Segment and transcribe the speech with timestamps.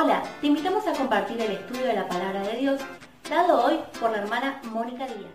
[0.00, 2.80] Hola, te invitamos a compartir el estudio de la palabra de Dios,
[3.28, 5.32] dado hoy por la hermana Mónica Díaz.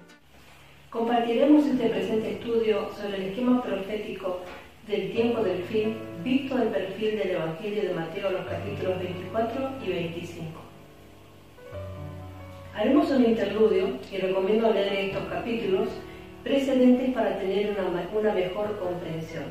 [0.90, 4.40] Compartiremos este presente estudio sobre el esquema profético
[4.88, 9.90] del tiempo del fin, visto del perfil del Evangelio de Mateo, los capítulos 24 y
[9.90, 10.62] 25.
[12.74, 15.90] Haremos un interludio y recomiendo leer estos capítulos
[16.42, 19.44] precedentes para tener una, una mejor comprensión.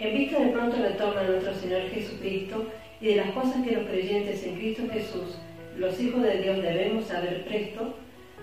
[0.00, 2.64] En vista del pronto retorno de nuestro Señor Jesucristo,
[3.00, 5.38] y de las cosas que los creyentes en Cristo Jesús,
[5.76, 7.94] los hijos de Dios, debemos saber presto,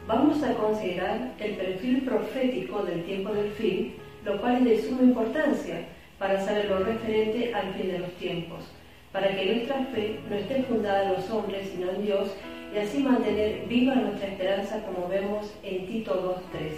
[0.08, 5.04] vamos a considerar el perfil profético del tiempo del fin, lo cual es de suma
[5.04, 5.86] importancia
[6.18, 8.66] para saber lo referente al fin de los tiempos,
[9.12, 12.36] para que nuestra fe no esté fundada en los hombres, sino en Dios,
[12.74, 16.72] y así mantener viva nuestra esperanza como vemos en Tito 2.13,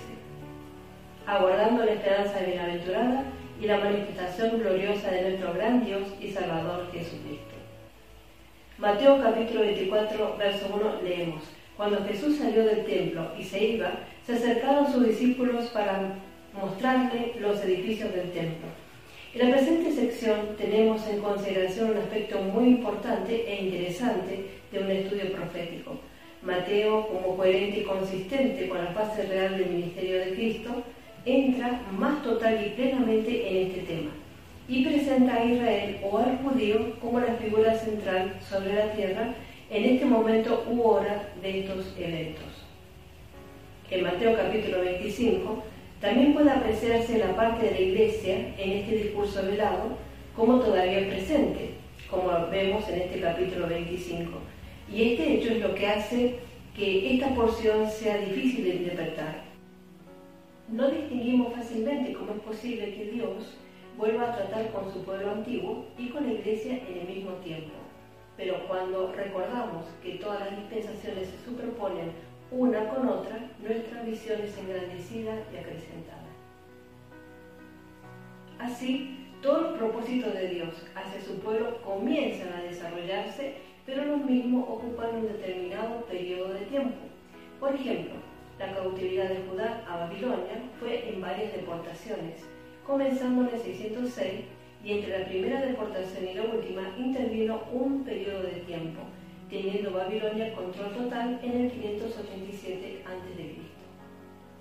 [1.25, 3.23] aguardando la esperanza bienaventurada
[3.61, 7.48] y la manifestación gloriosa de nuestro gran Dios y Salvador Jesucristo.
[8.79, 11.43] Mateo capítulo 24, verso 1 leemos,
[11.75, 13.91] Cuando Jesús salió del templo y se iba,
[14.25, 16.15] se acercaron sus discípulos para
[16.53, 18.69] mostrarle los edificios del templo.
[19.33, 24.89] En la presente sección tenemos en consideración un aspecto muy importante e interesante de un
[24.89, 25.97] estudio profético.
[26.41, 30.83] Mateo, como coherente y consistente con la fase real del ministerio de Cristo,
[31.25, 34.11] entra más total y plenamente en este tema
[34.69, 39.33] y presenta a Israel o al judío como la figura central sobre la tierra
[39.71, 42.45] en este momento u hora de estos eventos.
[43.89, 45.63] En Mateo capítulo 25
[45.99, 49.97] también puede apreciarse la parte de la iglesia en este discurso velado
[50.35, 51.71] como todavía presente,
[52.09, 54.31] como vemos en este capítulo 25.
[54.93, 56.35] Y este hecho es lo que hace
[56.75, 59.43] que esta porción sea difícil de interpretar.
[60.69, 63.57] No distinguimos fácilmente cómo es posible que Dios
[63.99, 67.73] vuelva a tratar con su pueblo antiguo y con la iglesia en el mismo tiempo.
[68.37, 72.13] Pero cuando recordamos que todas las dispensaciones se superponen
[72.49, 76.23] una con otra, nuestra visión es engrandecida y acrecentada.
[78.57, 83.55] Así, todos los propósitos de Dios hacia su pueblo comienzan a desarrollarse,
[83.85, 86.97] pero los mismos ocupan un determinado periodo de tiempo.
[87.59, 88.13] Por ejemplo,
[88.57, 92.45] la cautividad de Judá a Babilonia fue en varias deportaciones,
[92.89, 94.45] comenzando en el 606
[94.83, 99.01] y entre la primera deportación y la última intervino un periodo de tiempo,
[99.47, 103.55] teniendo Babilonia control total en el 587 a.C.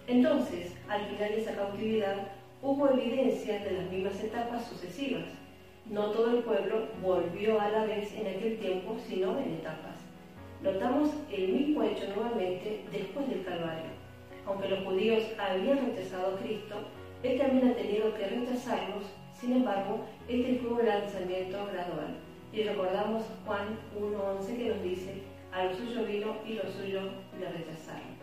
[0.08, 2.16] Entonces, al final de esa cautividad,
[2.62, 5.24] hubo evidencias de las mismas etapas sucesivas.
[5.86, 9.96] No todo el pueblo volvió a la vez en aquel tiempo, sino en etapas.
[10.62, 13.88] Notamos el mismo hecho nuevamente después del Calvario.
[14.44, 16.76] Aunque los judíos habían rechazado a Cristo,
[17.22, 22.16] él también ha tenido que rechazarlos, sin embargo, este fue un lanzamiento gradual.
[22.52, 25.14] Y recordamos Juan 1.11 que nos dice,
[25.52, 27.00] a lo suyo vino y lo suyo
[27.38, 28.18] le rechazaron.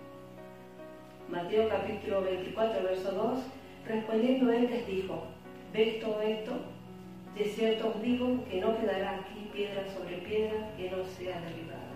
[1.29, 3.39] Mateo capítulo 24, verso 2,
[3.87, 5.23] respondiendo él les dijo,
[5.73, 6.53] ¿ves todo esto?
[7.35, 11.91] De cierto os digo que no quedará aquí piedra sobre piedra que no sea derribada.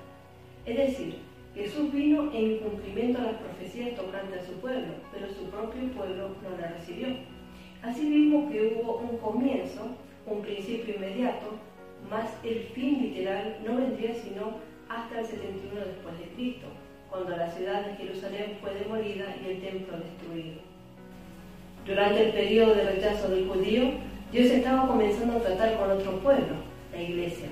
[0.65, 5.49] Es decir, Jesús vino en cumplimiento a las profecías tocante a su pueblo, pero su
[5.49, 7.07] propio pueblo no la recibió.
[7.81, 9.81] Asimismo que hubo un comienzo,
[10.25, 11.47] un principio inmediato,
[12.09, 14.57] mas el fin literal no vendría sino
[14.89, 16.67] hasta el 71 después de Cristo,
[17.09, 20.61] cuando la ciudad de Jerusalén fue demolida y el templo destruido.
[21.85, 23.91] Durante el periodo de rechazo del judío,
[24.31, 26.55] Dios estaba comenzando a tratar con otro pueblo,
[26.93, 27.47] la iglesia.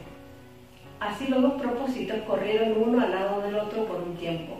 [1.00, 4.58] Así los dos propósitos corrieron uno al lado del otro por un tiempo.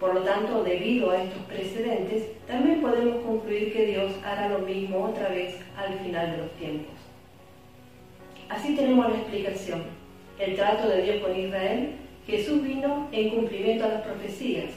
[0.00, 5.04] Por lo tanto, debido a estos precedentes, también podemos concluir que Dios hará lo mismo
[5.04, 6.94] otra vez al final de los tiempos.
[8.48, 9.84] Así tenemos la explicación.
[10.38, 11.92] El trato de Dios con Israel,
[12.26, 14.70] Jesús vino en cumplimiento a las profecías,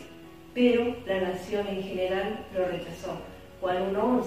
[0.54, 3.18] pero la nación en general lo rechazó.
[3.60, 4.26] Juan 1.11.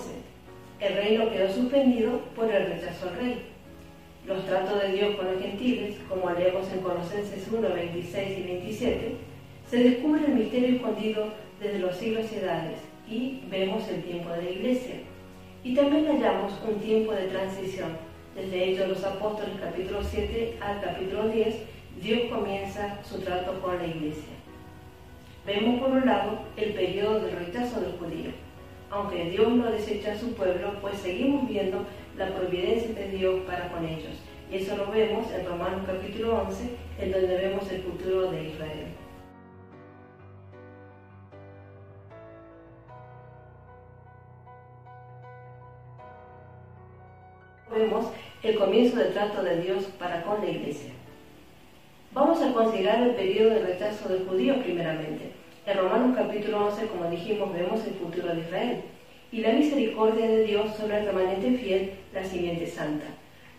[0.80, 3.51] El reino quedó suspendido por el rechazo al rey
[4.26, 9.16] los tratos de Dios con los gentiles, como leemos en Colosenses 1, 26 y 27,
[9.68, 11.26] se descubre el misterio escondido
[11.60, 12.78] desde los siglos y edades
[13.08, 14.94] y vemos el tiempo de la iglesia.
[15.64, 17.90] Y también hallamos un tiempo de transición.
[18.34, 21.54] Desde de los Apóstoles capítulo 7 al capítulo 10,
[22.00, 24.32] Dios comienza su trato con la iglesia.
[25.46, 28.30] Vemos por un lado el periodo de rechazo del judío.
[28.90, 31.84] Aunque Dios no desecha a su pueblo, pues seguimos viendo
[32.16, 34.20] la providencia de Dios para con ellos.
[34.50, 38.86] Y eso lo vemos en Romanos capítulo 11, en donde vemos el futuro de Israel.
[47.70, 48.06] Vemos
[48.42, 50.92] el comienzo del trato de Dios para con la iglesia.
[52.12, 55.32] Vamos a considerar el periodo de rechazo del judío primeramente.
[55.64, 58.82] En Romanos capítulo 11, como dijimos, vemos el futuro de Israel
[59.32, 63.06] y la misericordia de Dios sobre el remanente fiel, la simiente santa.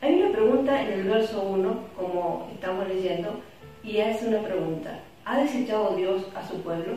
[0.01, 3.41] Hay una pregunta en el verso 1, como estamos leyendo,
[3.83, 4.99] y es una pregunta.
[5.25, 6.93] ¿Ha desechado Dios a su pueblo?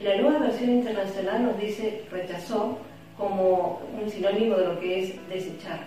[0.00, 2.78] La nueva versión internacional nos dice rechazó
[3.16, 5.80] como un sinónimo de lo que es desechar.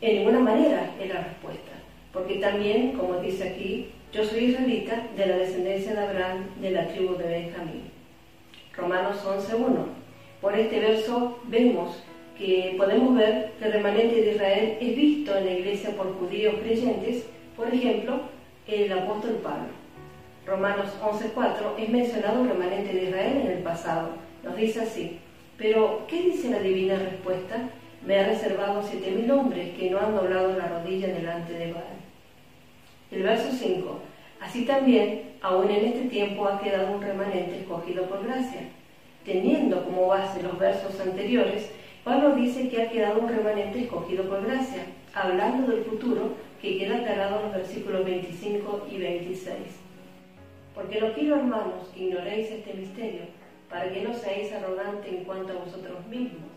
[0.00, 1.72] En ninguna manera es la respuesta,
[2.14, 6.88] porque también, como dice aquí, yo soy israelita de la descendencia de Abraham, de la
[6.88, 7.90] tribu de Benjamín.
[8.74, 10.01] Romanos 11.1.
[10.42, 12.02] Por este verso vemos
[12.36, 16.56] que podemos ver que el remanente de Israel es visto en la iglesia por judíos
[16.64, 18.22] creyentes, por ejemplo,
[18.66, 19.68] el apóstol Pablo.
[20.44, 24.08] Romanos 11.4 es mencionado el remanente de Israel en el pasado.
[24.42, 25.20] Nos dice así,
[25.56, 27.68] pero ¿qué dice la divina respuesta?
[28.04, 32.02] Me ha reservado siete mil hombres que no han doblado la rodilla delante de Baal.
[33.12, 34.00] El verso 5.
[34.40, 38.62] Así también, aún en este tiempo ha quedado un remanente escogido por gracia.
[39.24, 41.70] Teniendo como base los versos anteriores,
[42.04, 46.96] Pablo dice que ha quedado un remanente escogido por gracia, hablando del futuro que queda
[46.96, 49.56] aclarado en los versículos 25 y 26.
[50.74, 53.22] Porque no quiero, hermanos, que ignoréis este misterio,
[53.68, 56.50] para que no seáis arrogantes en cuanto a vosotros mismos,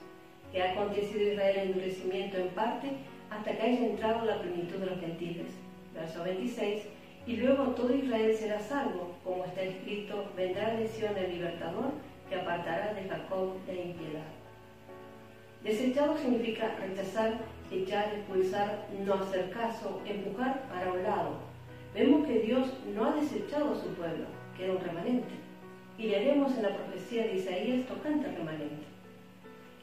[0.52, 2.88] que ha acontecido Israel endurecimiento en parte
[3.30, 5.66] hasta que haya entrado la plenitud de los gentiles
[5.96, 6.84] verso 26,
[7.26, 11.92] y luego todo Israel será salvo, como está escrito, vendrá de Sion el libertador,
[12.30, 14.28] que apartará de Jacob la impiedad.
[15.64, 17.40] Desechado significa rechazar,
[17.72, 21.38] echar, expulsar, no hacer caso, empujar para un lado.
[21.94, 24.26] Vemos que Dios no ha desechado a su pueblo,
[24.56, 25.34] que era un remanente.
[25.98, 28.86] Y leeremos en la profecía de Isaías tocante remanente.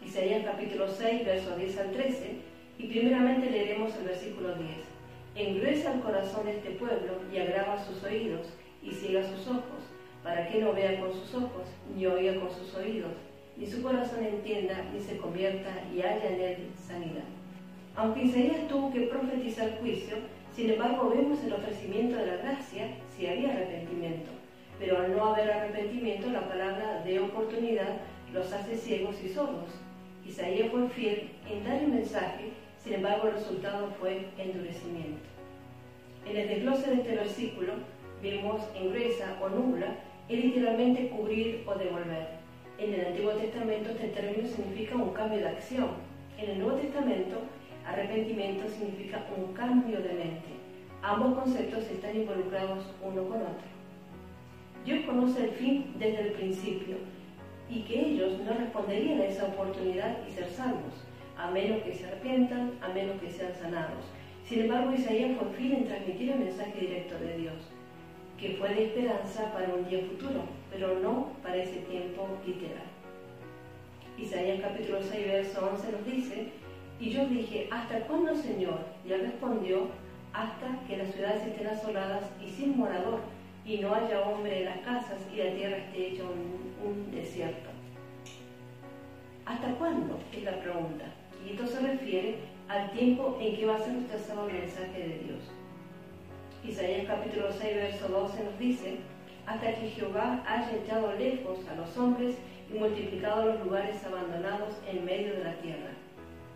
[0.04, 2.36] Isaías capítulo 6, versos 10 al 13,
[2.78, 4.92] y primeramente leeremos el versículo 10
[5.34, 8.48] engruesa el corazón de este pueblo y agrava sus oídos
[8.82, 9.82] y ciega sus ojos,
[10.22, 13.12] para que no vea con sus ojos, ni oiga con sus oídos,
[13.56, 17.24] ni su corazón entienda, ni se convierta y haya en él sanidad.
[17.96, 20.16] Aunque Isaías tuvo que profetizar juicio,
[20.54, 24.30] sin embargo vemos el ofrecimiento de la gracia si había arrepentimiento.
[24.78, 27.98] Pero al no haber arrepentimiento, la palabra de oportunidad
[28.32, 29.70] los hace ciegos y sordos.
[30.26, 32.52] Isaías fue fiel en dar el mensaje
[32.82, 35.22] sin embargo, el resultado fue endurecimiento.
[36.26, 37.74] En el desglose de este versículo
[38.20, 39.94] vemos engresa o nubla
[40.28, 42.28] es literalmente cubrir o devolver.
[42.78, 45.90] En el Antiguo Testamento este término significa un cambio de acción.
[46.38, 47.42] En el Nuevo Testamento,
[47.86, 50.48] arrepentimiento significa un cambio de mente.
[51.02, 53.72] Ambos conceptos están involucrados uno con otro.
[54.84, 56.96] Dios conoce el fin desde el principio
[57.68, 60.94] y que ellos no responderían a esa oportunidad y ser salvos
[61.42, 64.04] a menos que se arrepientan, a menos que sean sanados.
[64.44, 67.54] Sin embargo, Isaías fue fiel en transmitir el mensaje directo de Dios,
[68.42, 72.82] que fue de esperanza para un día futuro, pero no para ese tiempo literal.
[74.18, 76.48] Isaías capítulo 6, verso 11 nos dice,
[76.98, 78.80] y yo dije, ¿hasta cuándo, Señor?
[79.06, 79.86] Y él respondió,
[80.32, 83.20] hasta que las ciudades estén asoladas y sin morador,
[83.64, 87.70] y no haya hombre en las casas y la tierra esté hecha un, desierto.
[89.46, 90.18] ¿Hasta cuándo?
[90.32, 91.04] Es la pregunta.
[91.46, 92.38] Y esto se refiere
[92.68, 95.61] al tiempo en que va a ser rechazado el mensaje de Dios.
[96.64, 98.96] Isaías capítulo 6, verso 12 nos dice,
[99.46, 102.36] hasta que Jehová haya echado lejos a los hombres
[102.72, 105.90] y multiplicado los lugares abandonados en medio de la tierra.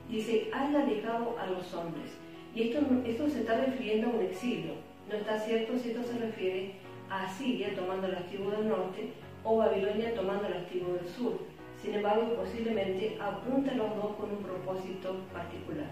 [0.08, 2.12] Dice, haya alejado a los hombres.
[2.54, 4.75] Y esto, esto se está refiriendo a un exilio.
[5.10, 6.72] No está cierto si esto se refiere
[7.10, 9.10] a Asiria tomando la tribu del norte
[9.44, 11.38] o Babilonia tomando la tribu del sur
[11.82, 15.90] sin embargo, posiblemente apunta los dos con un propósito particular.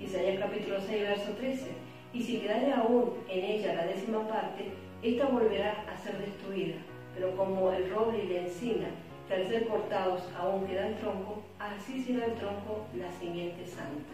[0.00, 1.66] Isaías capítulo 6, verso 13.
[2.12, 6.76] Y si quedare aún en ella la décima parte, ésta volverá a ser destruida.
[7.14, 8.88] Pero como el roble y la encina,
[9.26, 14.12] que al ser cortados aún queda el tronco, así será el tronco la simiente santa.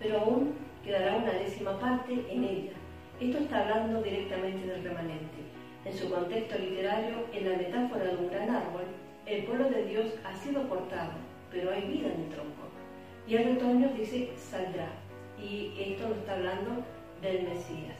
[0.00, 2.72] Pero aún quedará una décima parte en ella.
[3.20, 5.46] Esto está hablando directamente del remanente.
[5.84, 8.84] En su contexto literario, en la metáfora de un gran árbol,
[9.26, 11.12] el pueblo de Dios ha sido cortado,
[11.50, 12.66] pero hay vida en el tronco.
[13.26, 14.88] Y el retoño dice saldrá.
[15.40, 16.84] Y esto nos está hablando
[17.22, 17.96] del Mesías.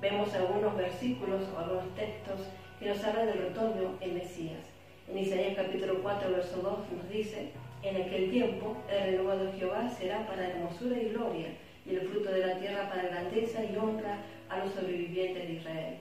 [0.00, 2.40] Vemos algunos versículos o algunos textos
[2.78, 4.60] que nos hablan del retoño en Mesías.
[5.08, 6.64] En Isaías capítulo 4, verso 2
[6.96, 7.50] nos dice,
[7.82, 11.48] en aquel tiempo el renuevo de Jehová será para hermosura y gloria,
[11.84, 15.94] y el fruto de la tierra para grandeza y honra a los sobrevivientes de Israel.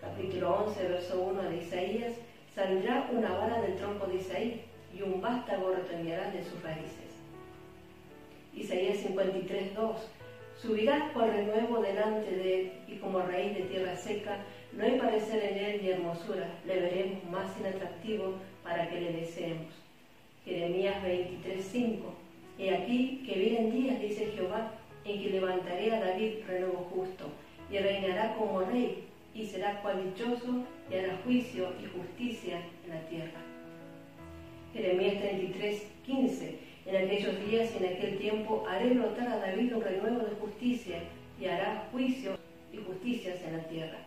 [0.00, 2.12] Capítulo 11, verso 1 de Isaías
[2.54, 4.62] Saldrá una vara del tronco de Isaí
[4.96, 7.10] y un vástago retoñará de sus raíces.
[8.54, 9.96] Isaías 53, 2.
[10.60, 14.38] Subirá por renuevo delante de él y como raíz de tierra seca,
[14.72, 19.72] no hay parecer en él ni hermosura, le veremos más inatractivo para que le deseemos.
[20.44, 22.14] Jeremías 23:5
[22.58, 24.72] Y aquí que vienen días, dice Jehová,
[25.04, 27.26] en que levantaré a David renuevo justo,
[27.70, 33.00] y reinará como rey, y será cual dichoso, y hará juicio y justicia en la
[33.08, 33.40] tierra.
[34.72, 40.18] Jeremías 33:15 En aquellos días y en aquel tiempo haré brotar a David un renuevo
[40.18, 40.98] de justicia,
[41.40, 42.36] y hará juicio
[42.72, 43.98] y justicias en la tierra.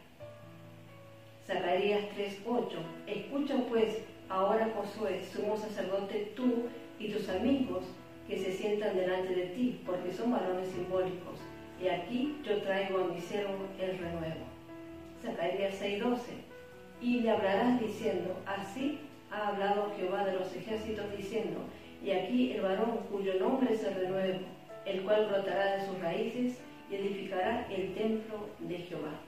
[1.46, 6.66] Zacarías 3:8 Escucha pues ahora Josué, sumo sacerdote, tú
[7.00, 7.84] y tus amigos
[8.28, 11.40] que se sientan delante de ti, porque son varones simbólicos.
[11.82, 14.46] Y aquí yo traigo a mi siervo el renuevo.
[15.24, 16.20] Zacarías 6:12
[17.02, 19.00] Y le hablarás diciendo, así
[19.32, 21.60] ha hablado Jehová de los ejércitos diciendo,
[22.04, 24.40] y aquí el varón cuyo nombre es el renuevo,
[24.86, 29.20] el cual brotará de sus raíces y edificará el templo de Jehová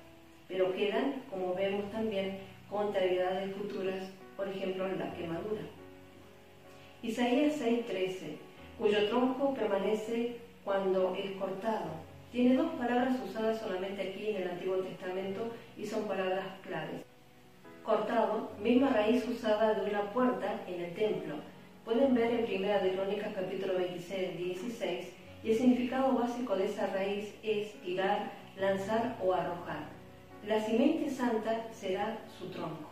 [0.49, 5.61] pero quedan, como vemos también, contrariedades futuras, por ejemplo, en la quemadura.
[7.03, 8.37] Isaías 6:13,
[8.77, 11.91] cuyo tronco permanece cuando es cortado.
[12.31, 17.01] Tiene dos palabras usadas solamente aquí en el Antiguo Testamento y son palabras claves.
[17.83, 21.35] Cortado, misma raíz usada de una puerta en el templo.
[21.89, 25.07] Pueden ver en Primera de Crónicas capítulo 26, 16,
[25.43, 29.87] y el significado básico de esa raíz es tirar, lanzar o arrojar.
[30.45, 32.91] La simiente santa será su tronco.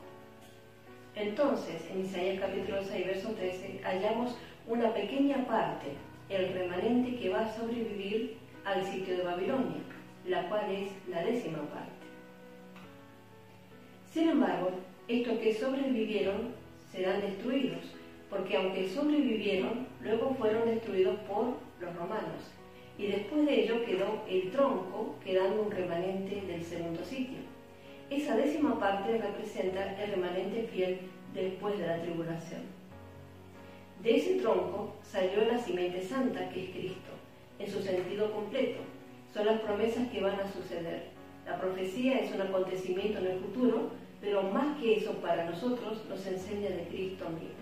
[1.13, 4.35] Entonces, en Isaías capítulo 6, verso 13, hallamos
[4.65, 5.91] una pequeña parte,
[6.29, 9.83] el remanente que va a sobrevivir al sitio de Babilonia,
[10.25, 11.91] la cual es la décima parte.
[14.11, 14.71] Sin embargo,
[15.07, 16.55] estos que sobrevivieron
[16.91, 17.96] serán destruidos,
[18.29, 22.51] porque aunque sobrevivieron, luego fueron destruidos por los romanos
[22.97, 27.37] y después de ello quedó el tronco, quedando un remanente del segundo sitio.
[28.09, 30.99] Esa décima parte representa el remanente fiel
[31.33, 32.61] después de la tribulación.
[34.01, 37.11] De ese tronco salió la simiente santa, que es Cristo,
[37.59, 38.79] en su sentido completo.
[39.33, 41.09] Son las promesas que van a suceder.
[41.45, 43.89] La profecía es un acontecimiento en el futuro,
[44.21, 47.56] pero más que eso para nosotros nos enseña de Cristo mismo.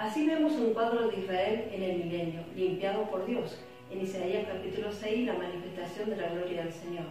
[0.00, 4.90] Así vemos un cuadro de Israel en el milenio, limpiado por Dios, en Isaías capítulo
[4.90, 7.04] 6 la manifestación de la gloria del Señor.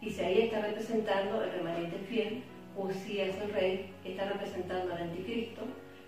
[0.00, 2.44] Isaías está representando el remanente fiel,
[2.76, 5.62] Usías el rey está representando al anticristo,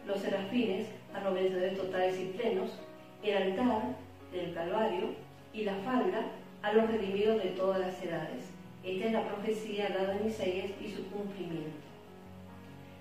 [0.07, 2.79] los serafines a los vencedores totales y plenos,
[3.25, 3.97] el altar
[4.31, 5.09] del Calvario
[5.53, 6.27] y la falda
[6.63, 8.45] a los redimidos de todas las edades.
[8.85, 11.91] Esta es la profecía dada en Isaías y su cumplimiento.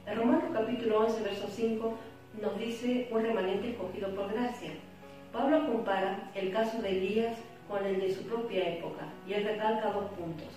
[0.07, 1.93] El Romanos capítulo 11, verso 5
[2.41, 4.71] nos dice un remanente escogido por gracia
[5.31, 9.91] Pablo compara el caso de Elías con el de su propia época y él recalca
[9.91, 10.47] dos puntos.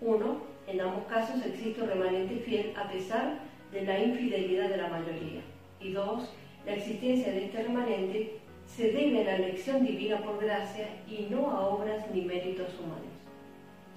[0.00, 3.38] Uno, en ambos casos existe un remanente fiel a pesar
[3.70, 5.40] de la infidelidad de la mayoría.
[5.80, 6.34] Y dos,
[6.66, 11.50] la existencia de este remanente se debe a la elección divina por gracia y no
[11.50, 13.14] a obras ni méritos humanos.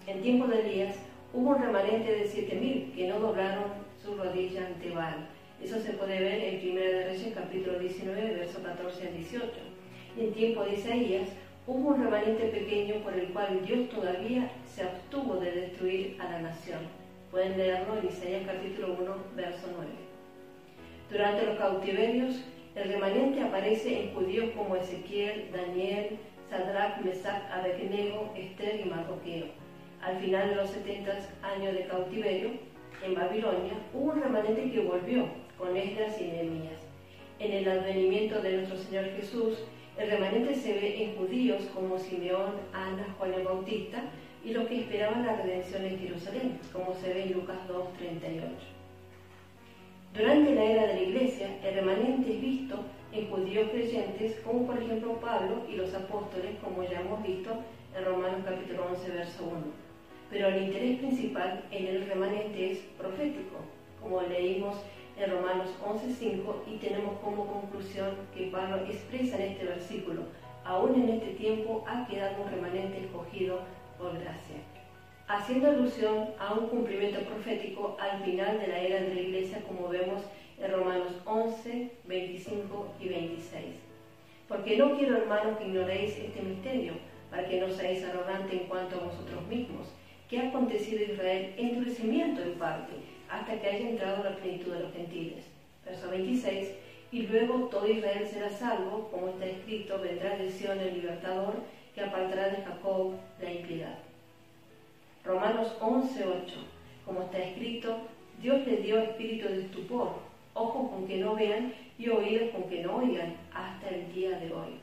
[0.06, 0.96] En tiempo de Elías
[1.34, 3.66] hubo un remanente de siete mil que no doblaron
[4.04, 5.28] su rodilla ante Baal.
[5.64, 9.72] Eso se puede ver en 1 de Reyes capítulo 19, verso 14 al 18
[10.18, 11.30] en tiempo de Isaías,
[11.68, 16.42] hubo un remanente pequeño por el cual Dios todavía se abstuvo de destruir a la
[16.42, 16.80] nación.
[17.30, 19.90] Pueden leerlo en Isaías capítulo 1, verso 9.
[21.10, 22.44] Durante los cautiverios,
[22.76, 26.18] el remanente aparece en judíos como Ezequiel, Daniel,
[26.50, 29.46] Sadrach, Mesach, Abednego, Esther y Mardoqueo.
[30.02, 32.50] Al final de los 70 años de cautiverio,
[33.04, 35.26] en Babilonia, hubo un remanente que volvió
[35.62, 36.82] con Esdras y Nehemías.
[37.38, 39.60] En el advenimiento de nuestro Señor Jesús,
[39.96, 44.02] el remanente se ve en judíos como Simeón, Ana, Juan el Bautista
[44.44, 48.42] y los que esperaban la redención en Jerusalén, como se ve en Lucas 2.38.
[50.16, 52.80] Durante la era de la Iglesia, el remanente es visto
[53.12, 57.52] en judíos creyentes, como por ejemplo Pablo y los apóstoles, como ya hemos visto
[57.96, 59.58] en Romanos capítulo 11, verso 1.
[60.32, 63.58] Pero el interés principal en el remanente es profético,
[64.02, 64.78] como leímos
[65.24, 70.24] en Romanos 11.5 y tenemos como conclusión que Pablo expresa en este versículo,
[70.66, 73.60] aún en este tiempo ha quedado un remanente escogido
[74.00, 74.58] por gracia,
[75.28, 79.90] haciendo alusión a un cumplimiento profético al final de la era de la iglesia como
[79.90, 80.24] vemos
[80.60, 83.66] en Romanos 11, 25 y 26.
[84.48, 86.94] Porque no quiero, hermanos, que ignoréis este misterio,
[87.30, 89.88] para que no seáis arrogantes en cuanto a vosotros mismos,
[90.30, 92.94] que ha acontecido a Israel endurecimiento en parte,
[93.32, 95.46] hasta que haya entrado la plenitud de los gentiles.
[95.86, 96.72] Verso 26.
[97.14, 101.56] Y luego todo Israel será salvo, como está escrito, vendrá de Sion el libertador,
[101.96, 103.98] que apartará de Jacob la impiedad.
[105.24, 106.56] Romanos 11:8,
[107.06, 107.98] como está escrito,
[108.42, 110.14] Dios le dio espíritu de estupor,
[110.54, 114.52] ojos con que no vean y oídos con que no oigan, hasta el día de
[114.54, 114.80] hoy.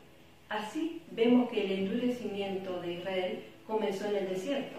[0.49, 4.79] Así vemos que el endurecimiento de Israel comenzó en el desierto.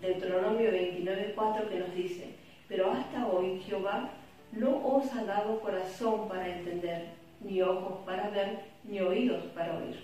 [0.00, 2.43] Deuteronomio 29:4 que nos dice,
[2.74, 4.10] pero hasta hoy Jehová
[4.50, 7.06] no os ha dado corazón para entender,
[7.40, 9.96] ni ojos para ver, ni oídos para oír.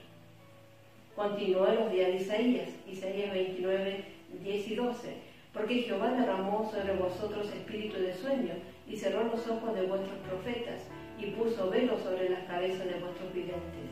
[1.16, 4.04] Continúa los días de Isaías, Isaías 29,
[4.44, 5.16] 10 y 12,
[5.52, 8.54] porque Jehová derramó sobre vosotros espíritu de sueño
[8.86, 10.82] y cerró los ojos de vuestros profetas
[11.18, 13.90] y puso velo sobre las cabezas de vuestros videntes.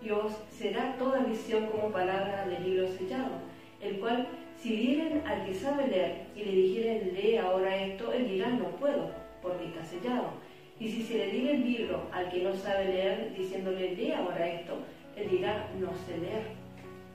[0.00, 3.36] Y os será toda visión como palabra del libro sellado,
[3.82, 4.28] el cual
[4.60, 8.68] si dieren al que sabe leer y le dijeren lee ahora esto, él dirá no
[8.76, 10.32] puedo, porque está sellado.
[10.78, 14.46] Y si se le diga el libro al que no sabe leer, diciéndole lee ahora
[14.46, 14.76] esto,
[15.16, 16.42] él dirá no sé leer.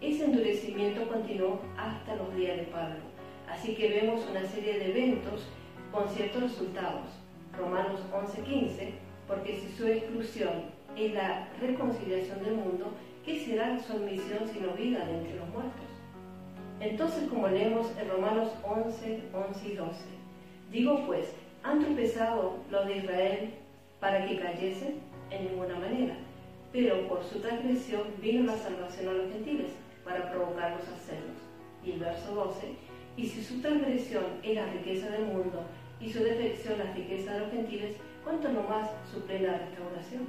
[0.01, 2.99] Ese endurecimiento continuó hasta los días de Pablo.
[3.47, 5.47] Así que vemos una serie de eventos
[5.91, 7.05] con ciertos resultados.
[7.55, 8.89] Romanos 11:15,
[9.27, 10.63] porque si su exclusión
[10.97, 12.91] es la reconciliación del mundo,
[13.23, 15.94] ¿qué será su admisión sino vida de entre los muertos?
[16.79, 19.91] Entonces, como leemos en Romanos 11, 11 y 12,
[20.71, 21.27] digo pues,
[21.63, 23.53] ¿han tropezado los de Israel
[23.99, 24.99] para que cayesen?
[25.31, 26.15] En ninguna manera.
[26.71, 29.71] Pero por su transgresión vino la salvación a los gentiles,
[30.03, 31.37] para provocarlos a celos.
[31.83, 32.75] Y el verso 12,
[33.17, 35.63] y si su transgresión es la riqueza del mundo
[35.99, 40.27] y su defección la riqueza de los gentiles, ¿cuánto no más su plena restauración?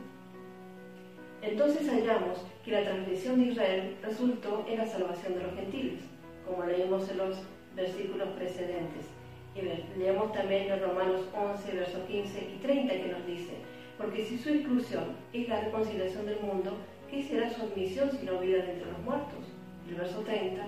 [1.42, 6.00] Entonces hallamos que la transgresión de Israel resultó en la salvación de los gentiles,
[6.46, 7.36] como leímos en los
[7.74, 9.06] versículos precedentes.
[9.54, 13.54] Y leemos también en Romanos 11, versos 15 y 30 que nos dice,
[13.96, 16.76] porque si su inclusión es la reconciliación del mundo,
[17.10, 19.46] ¿qué será su admisión si no vida entre los muertos?
[19.88, 20.62] El verso 30,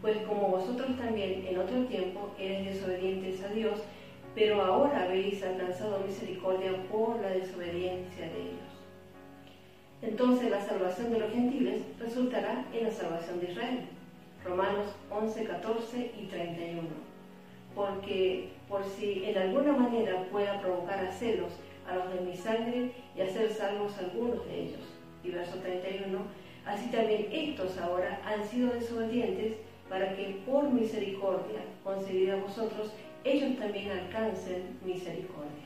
[0.00, 3.80] pues como vosotros también en otro tiempo eres desobedientes a Dios,
[4.34, 8.78] pero ahora habéis alcanzado misericordia por la desobediencia de ellos.
[10.00, 13.80] Entonces la salvación de los gentiles resultará en la salvación de Israel.
[14.44, 16.82] Romanos 11, 14 y 31.
[17.74, 21.52] Porque por si en alguna manera pueda provocar a celos
[21.88, 24.80] a los de mi sangre y hacer salvos algunos de ellos.
[25.24, 26.18] Y verso 31.
[26.66, 29.56] Así también estos ahora han sido desobedientes
[29.88, 32.92] para que por misericordia concedida a vosotros
[33.24, 35.64] ellos también alcancen misericordia.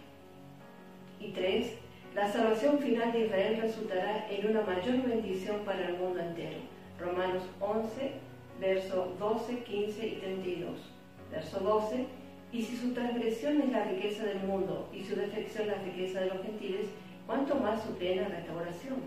[1.20, 1.74] Y tres,
[2.14, 6.58] la salvación final de Israel resultará en una mayor bendición para el mundo entero.
[7.00, 8.12] Romanos 11,
[8.62, 10.70] versos 12, 15 y 32.
[11.30, 12.06] Verso 12,
[12.52, 16.28] y si su transgresión es la riqueza del mundo y su defección la riqueza de
[16.28, 16.86] los gentiles,
[17.26, 19.00] ¿cuánto más su plena restauración?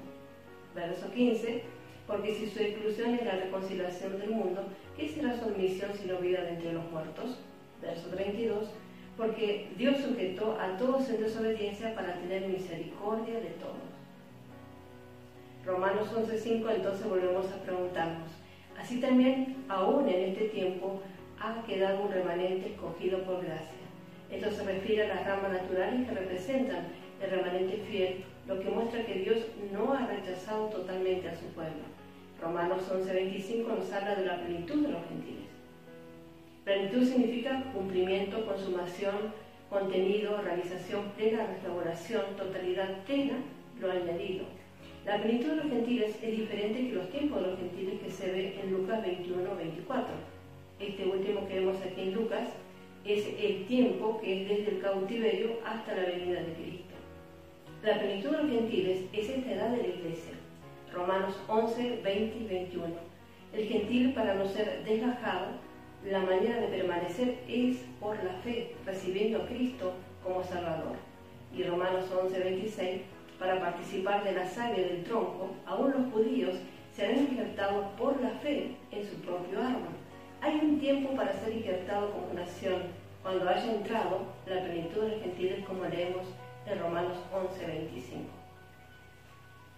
[0.75, 1.63] Verso 15,
[2.05, 4.63] porque si su exclusión es la reconciliación del mundo,
[4.97, 7.37] ¿qué será su admisión sino vida de entre los muertos?
[7.81, 8.69] verso 32,
[9.17, 13.75] porque Dios sujetó a todos en desobediencia para tener misericordia de todos.
[15.65, 18.29] Romanos 11.5, entonces volvemos a preguntarnos,
[18.79, 21.01] así también aún en este tiempo
[21.39, 23.85] ha quedado un remanente escogido por gracia.
[24.31, 26.87] Esto se refiere a las ramas naturales que representan
[27.21, 29.37] el remanente fiel, lo que muestra que Dios
[29.71, 31.83] no ha rechazado totalmente a su pueblo.
[32.41, 35.45] Romanos 11.25 nos habla de la plenitud de los gentiles.
[36.63, 39.33] Plenitud significa cumplimiento, consumación,
[39.69, 43.37] contenido, realización plena, restauración, totalidad plena,
[43.79, 44.45] lo añadido.
[45.05, 48.31] La plenitud de los gentiles es diferente que los tiempos de los gentiles que se
[48.31, 50.07] ve en Lucas 21, 24.
[50.79, 52.49] Este último que vemos aquí en Lucas
[53.05, 56.95] es el tiempo que es desde el cautiverio hasta la venida de Cristo.
[57.83, 60.33] La plenitud de los gentiles es esta edad de la iglesia.
[60.91, 62.95] Romanos 11, 20 y 21.
[63.53, 65.49] El gentil para no ser desgajado
[66.03, 70.95] la manera de permanecer es por la fe, recibiendo a Cristo como Salvador.
[71.55, 73.01] Y Romanos 11, 26,
[73.39, 76.55] para participar de la savia del tronco, aún los judíos
[76.95, 79.95] se han injertado por la fe en su propio árbol.
[80.41, 82.83] Hay un tiempo para ser injertado como nación,
[83.21, 86.27] cuando haya entrado la plenitud de los gentiles, como leemos
[86.65, 88.23] en Romanos 11, 25.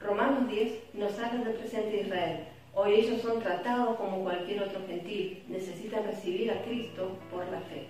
[0.02, 2.48] Romanos 10 nos habla del presente de Israel,
[2.80, 7.88] Hoy ellos son tratados como cualquier otro gentil, necesitan recibir a Cristo por la fe.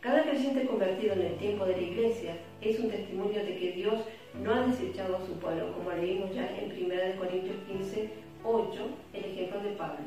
[0.00, 4.00] Cada creyente convertido en el tiempo de la iglesia es un testimonio de que Dios
[4.40, 8.10] no ha desechado a su pueblo, como leímos ya en 1 Corintios 15,
[8.44, 10.06] 8, el ejemplo de Pablo.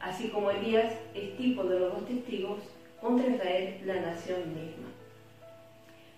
[0.00, 2.58] Así como Elías es tipo de los dos testigos
[3.00, 4.88] contra Israel, la nación misma.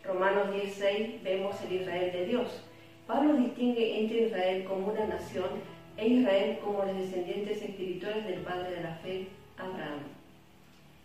[0.04, 2.62] Romanos 16 vemos el Israel de Dios.
[3.06, 5.48] Pablo distingue entre Israel como una nación
[5.96, 10.00] e Israel como los descendientes espirituales del Padre de la Fe, Abraham.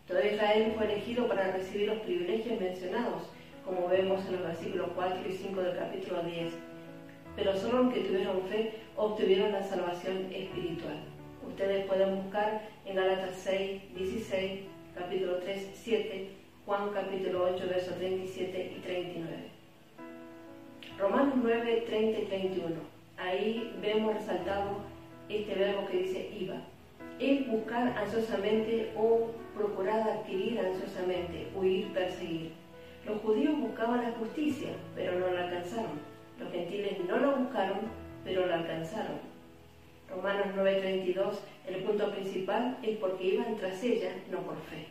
[0.08, 3.24] Todo Israel fue elegido para recibir los privilegios mencionados,
[3.65, 6.54] como vemos en los versículos 4 y 5 del capítulo 10.
[7.36, 10.97] Pero solo los que tuvieron fe obtuvieron la salvación espiritual.
[11.47, 14.62] Ustedes pueden buscar en Galatas 6, 16,
[14.95, 16.30] capítulo 3, 7,
[16.65, 19.54] Juan capítulo 8, versos 37 y 39.
[20.99, 22.76] Romanos 9, 30 y 31.
[23.17, 24.78] Ahí vemos resaltado
[25.30, 26.56] este verbo que dice iba.
[27.19, 32.62] Es buscar ansiosamente o procurar adquirir ansiosamente, huir, perseguir.
[33.06, 36.00] Los judíos buscaban la justicia, pero no la alcanzaron.
[36.39, 37.80] Los gentiles no la buscaron,
[38.24, 39.20] pero la alcanzaron.
[40.10, 44.88] Romanos 9:32, el punto principal es porque iban tras ella, no por fe.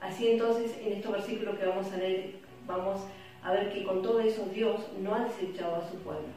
[0.00, 2.30] Así entonces, en estos versículos que vamos a leer,
[2.66, 3.02] vamos
[3.42, 6.28] a ver que con todo eso Dios no ha desechado a su pueblo.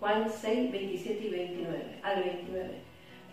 [0.00, 2.68] Juan 6, 27 y 29, al 29.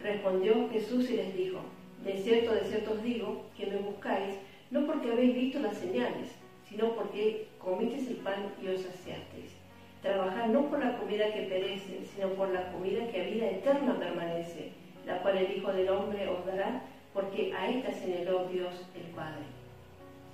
[0.02, 1.60] Respondió Jesús y les dijo,
[2.04, 4.36] de cierto, de cierto os digo, que me buscáis,
[4.72, 6.32] no porque habéis visto las señales,
[6.76, 9.56] sino porque comisteis el pan y os saciasteis.
[10.02, 13.98] Trabajad no por la comida que perece, sino por la comida que a vida eterna
[13.98, 14.72] permanece,
[15.06, 16.82] la cual el Hijo del Hombre os dará,
[17.14, 19.46] porque a esta señaló Dios el Padre.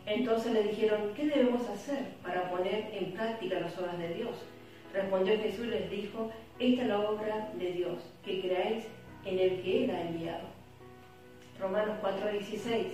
[0.08, 4.36] Entonces le dijeron, ¿qué debemos hacer para poner en práctica las obras de Dios?
[4.92, 8.86] Respondió Jesús y les dijo, esta es la obra de Dios, que creáis
[9.26, 10.48] en el que Él ha enviado.
[11.60, 12.86] Romanos 4:16,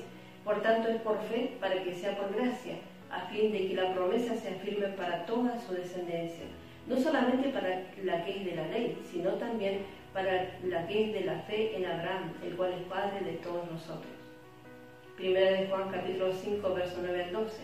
[0.43, 2.75] por tanto es por fe para que sea por gracia,
[3.11, 6.45] a fin de que la promesa sea firme para toda su descendencia,
[6.87, 9.81] no solamente para la que es de la ley, sino también
[10.13, 13.69] para la que es de la fe en Abraham, el cual es Padre de todos
[13.69, 14.11] nosotros.
[15.15, 17.55] Primera de Juan capítulo 5, verso 9 al 12.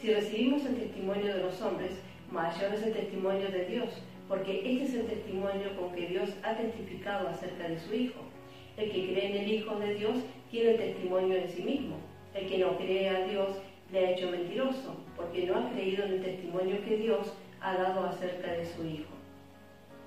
[0.00, 1.92] Si recibimos el testimonio de los hombres,
[2.30, 3.88] mayor es el testimonio de Dios,
[4.28, 8.20] porque este es el testimonio con que Dios ha testificado acerca de su Hijo.
[8.76, 10.16] El que cree en el Hijo de Dios
[10.50, 11.96] tiene el testimonio en sí mismo.
[12.34, 13.48] El que no cree a Dios
[13.92, 18.06] le ha hecho mentiroso, porque no ha creído en el testimonio que Dios ha dado
[18.06, 19.10] acerca de su Hijo.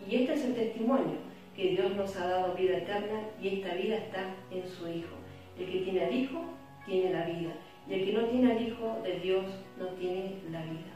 [0.07, 1.17] Y este es el testimonio,
[1.55, 5.15] que Dios nos ha dado vida eterna y esta vida está en su Hijo.
[5.59, 6.43] El que tiene al Hijo
[6.85, 7.53] tiene la vida,
[7.89, 9.45] y el que no tiene al Hijo de Dios
[9.77, 10.91] no tiene la vida.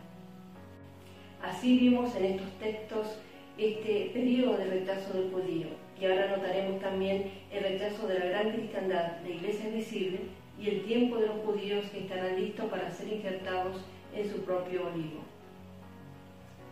[1.41, 3.19] Así vimos en estos textos
[3.57, 5.67] este periodo de rechazo del judío,
[5.99, 10.19] y ahora notaremos también el rechazo de la gran cristiandad, la iglesia visible,
[10.59, 13.77] y el tiempo de los judíos que estarán listos para ser injertados
[14.13, 15.21] en su propio olivo.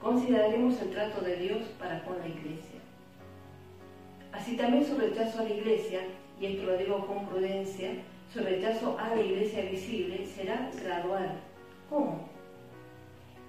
[0.02, 2.80] Consideraremos el trato de Dios para con la iglesia.
[4.32, 6.02] Así también su rechazo a la iglesia,
[6.40, 7.92] y esto lo digo con prudencia,
[8.34, 11.40] su rechazo a la iglesia visible será gradual.
[11.90, 12.28] ¿Cómo?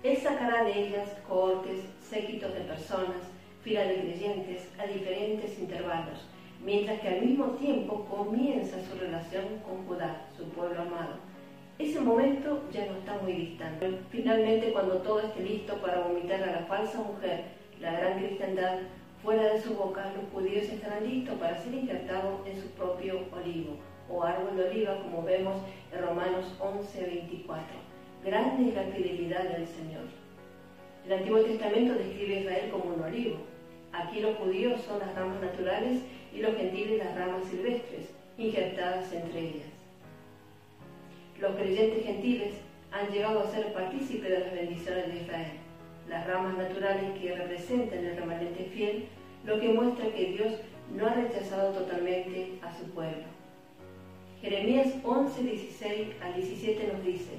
[0.03, 3.23] Él sacará de ellas cohortes, séquitos de personas,
[3.62, 6.27] filas de creyentes a diferentes intervalos,
[6.64, 11.14] mientras que al mismo tiempo comienza su relación con Judá, su pueblo amado.
[11.79, 13.98] Ese momento ya no está muy distante.
[14.11, 17.44] Finalmente, cuando todo esté listo para vomitar a la falsa mujer,
[17.81, 18.79] la gran cristiandad,
[19.22, 23.77] fuera de su boca, los judíos estarán listos para ser injertados en su propio olivo
[24.09, 25.57] o árbol de oliva, como vemos
[25.92, 27.64] en Romanos 11, 24.
[28.24, 30.05] Grande es la fidelidad del Señor.
[31.07, 33.37] El Antiguo Testamento describe a Israel como un olivo.
[33.92, 36.03] Aquí los judíos son las ramas naturales
[36.35, 39.66] y los gentiles las ramas silvestres, injertadas entre ellas.
[41.40, 42.55] Los creyentes gentiles
[42.90, 45.53] han llegado a ser partícipes de las bendiciones de Israel,
[46.09, 49.07] las ramas naturales que representan el remanente fiel,
[49.44, 50.53] lo que muestra que Dios
[50.94, 53.25] no ha rechazado totalmente a su pueblo.
[54.40, 57.33] Jeremías 11, 16 al 17 nos dice,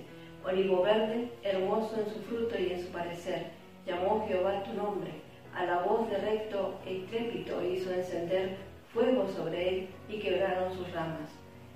[0.43, 3.47] Olivo verde, hermoso en su fruto y en su parecer,
[3.85, 5.11] llamó Jehová tu nombre,
[5.55, 8.57] a la voz de recto estrépito hizo encender
[8.95, 11.29] fuego sobre él y quebraron sus ramas.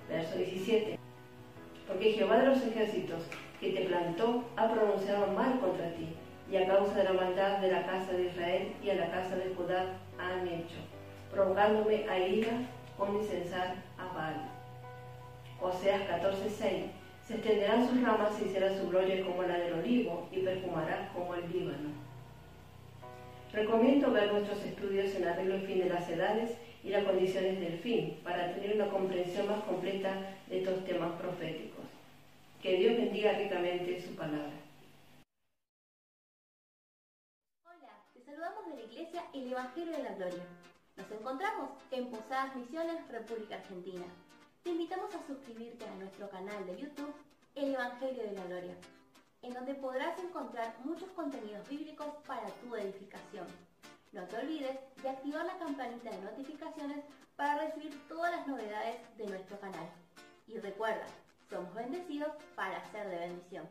[0.08, 0.97] Verso 17.
[1.86, 3.23] Porque Jehová de los ejércitos
[3.60, 6.08] que te plantó ha pronunciado mal contra ti,
[6.49, 9.36] y a causa de la maldad de la casa de Israel y a la casa
[9.36, 10.77] de Judá han hecho,
[11.32, 12.53] provocándome a ira
[12.97, 14.49] con incensar a Baal.
[15.62, 16.91] Oseas 14:6
[17.27, 21.36] Se extenderán sus ramas y será su gloria como la del olivo y perfumará como
[21.36, 21.89] el Líbano.
[23.53, 27.80] Recomiendo ver nuestros estudios en arreglo y fin de las edades y las condiciones del
[27.80, 31.86] fin para tener una comprensión más completa de estos temas proféticos.
[32.62, 34.52] Que Dios bendiga ricamente su palabra.
[37.65, 40.44] Hola, te saludamos de la Iglesia El Evangelio de la Gloria.
[40.98, 44.06] Nos encontramos en Posadas Misiones, República Argentina
[44.63, 47.13] te invitamos a suscribirte a nuestro canal de YouTube,
[47.56, 48.76] El Evangelio de la Gloria,
[49.42, 53.48] en donde podrás encontrar muchos contenidos bíblicos para tu edificación.
[54.12, 57.04] No te olvides de activar la campanita de notificaciones
[57.36, 59.88] para recibir todas las novedades de nuestro canal.
[60.48, 61.06] Y recuerda,
[61.50, 63.67] Somos bendecidos para ser de bendición.